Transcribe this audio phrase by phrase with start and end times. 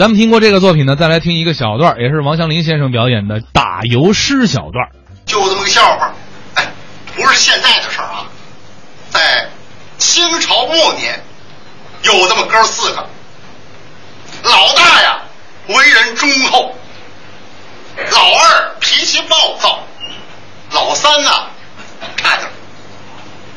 [0.00, 4.88] 咱们听过这个作品呢，再来听一个小段，也是王祥林先生表演的打油诗小段。
[5.26, 6.14] 就这么个笑话，
[6.54, 6.72] 哎，
[7.14, 8.24] 不是现在的事儿啊，
[9.10, 9.46] 在
[9.98, 11.22] 清朝末年，
[12.04, 13.06] 有这么哥四个，
[14.42, 15.20] 老大呀
[15.66, 16.74] 为人忠厚，
[18.10, 19.80] 老二脾气暴躁，
[20.72, 21.30] 老三呢
[22.16, 22.48] 差点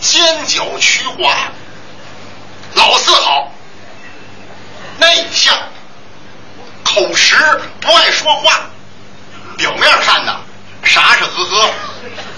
[0.00, 1.32] 尖角曲滑，
[2.98, 3.52] 四好
[4.98, 5.54] 内向，
[6.94, 7.34] 口实
[7.80, 8.60] 不爱说话，
[9.58, 10.40] 表面看呢
[10.84, 11.70] 傻傻呵呵，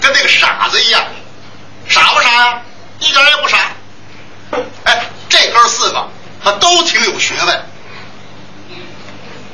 [0.01, 1.05] 跟那个傻子一样，
[1.87, 2.63] 傻不傻呀？
[3.01, 3.59] 一点也不傻。
[4.85, 6.09] 哎，这哥四个
[6.43, 7.67] 他都挺有学问。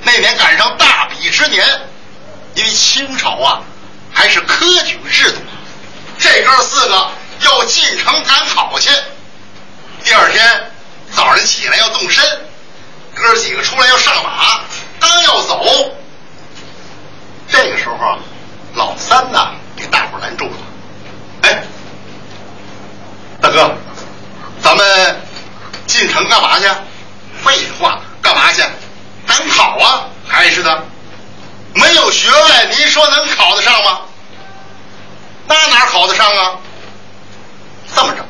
[0.04, 1.66] 那年赶上大比之年，
[2.54, 3.60] 因为清朝啊
[4.12, 5.40] 还是科举制度，
[6.18, 8.88] 这哥四个要进城赶考去。
[10.04, 10.70] 第二天
[11.10, 12.24] 早上起来要动身，
[13.14, 14.60] 哥几个出来要上马，
[15.32, 15.64] 要走，
[17.48, 18.18] 这个时候啊，
[18.74, 20.52] 老三呐给大伙拦住了。
[21.42, 21.62] 哎，
[23.40, 23.74] 大哥，
[24.60, 25.20] 咱们
[25.86, 26.66] 进城干嘛去？
[27.42, 28.62] 废话，干嘛去？
[29.26, 30.04] 赶考啊！
[30.28, 30.84] 还是的，
[31.74, 34.00] 没有学问，您说能考得上吗？
[35.46, 36.56] 那哪考得上啊？
[37.94, 38.24] 这么着，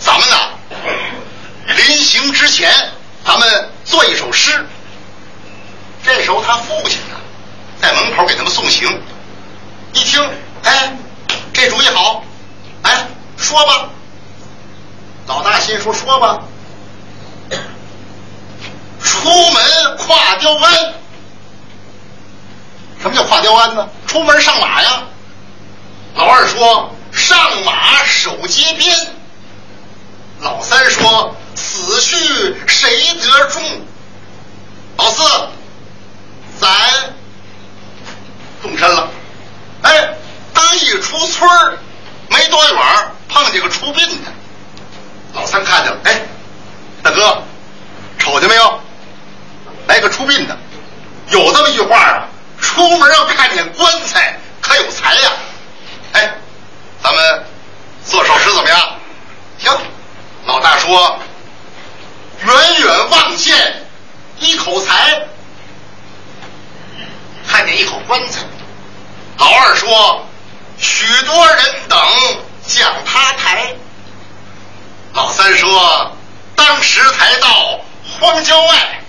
[0.00, 0.36] 咱们呢，
[1.76, 2.72] 临行之前，
[3.24, 4.66] 咱们做一首诗。
[6.08, 7.16] 这时候他父亲呢，
[7.82, 8.88] 在门口给他们送行，
[9.92, 10.26] 一听，
[10.64, 10.96] 哎，
[11.52, 12.24] 这主意好，
[12.82, 13.06] 哎，
[13.36, 13.90] 说吧。
[15.26, 16.38] 老大心说说吧。
[19.04, 20.72] 出门跨雕鞍，
[23.02, 23.86] 什么叫跨雕鞍呢？
[24.06, 25.02] 出门上马呀。
[26.14, 28.96] 老二说上马守街边。
[30.40, 33.62] 老三说死去谁得终？
[34.96, 35.22] 老四，
[36.60, 36.68] 咱
[38.60, 39.08] 动身了。
[39.82, 40.14] 哎，
[40.52, 41.78] 刚一出村儿，
[42.28, 42.76] 没多远
[43.30, 44.30] 碰见个出殡的。
[45.32, 46.20] 老三看见了，哎，
[47.02, 47.42] 大哥，
[48.18, 48.80] 瞅见没有？
[49.86, 50.54] 来个出殡的，
[51.30, 52.28] 有这么一句话啊，
[52.60, 55.32] 出门要看见棺材，可有财呀。
[56.12, 56.34] 哎，
[57.02, 57.44] 咱们
[58.04, 58.78] 做首诗怎么样？
[59.58, 59.72] 行。
[60.44, 61.18] 老大说
[62.44, 63.82] ：“远远望见
[64.40, 65.22] 一口财，
[67.46, 68.42] 看见一口棺材。”
[69.38, 70.26] 老二说
[70.80, 71.98] ：“许多人等
[72.66, 73.74] 将他抬。”
[75.14, 76.12] 老三说
[76.54, 77.80] ：“当时抬到
[78.20, 79.00] 荒郊外。”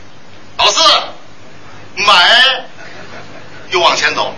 [0.58, 0.82] 老四
[1.96, 2.66] 买，
[3.70, 4.34] 又往前走，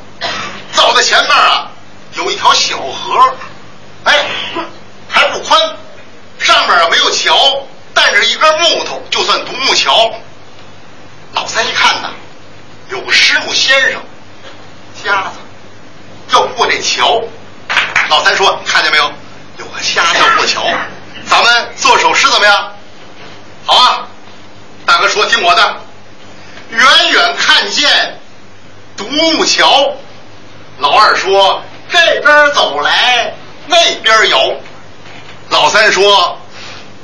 [0.72, 1.70] 走在前面啊，
[2.14, 3.36] 有一条小河，
[4.04, 4.26] 哎，
[5.10, 5.60] 还不宽，
[6.40, 10.14] 上面啊没有桥，带着一根木头，就算独木桥。
[11.34, 12.10] 老三一看呐，
[12.90, 14.02] 有个师傅先生，
[15.04, 15.40] 瞎子
[16.34, 17.20] 要过这桥。
[18.08, 19.12] 老三说：“看见没有？
[19.58, 20.64] 有个瞎子过桥，
[21.28, 22.72] 咱们做首诗怎么样？
[23.66, 24.08] 好啊！”
[24.86, 25.78] 大哥说：“听我的。”
[26.70, 28.20] 远远看见
[28.96, 29.92] 独木桥，
[30.78, 33.34] 老二说这边走来，
[33.66, 34.54] 那边摇。
[35.50, 36.38] 老三说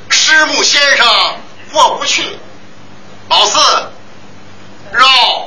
[0.08, 1.04] 师木先生
[1.72, 2.22] 过不去。
[3.28, 3.58] 老四
[4.92, 5.46] 绕。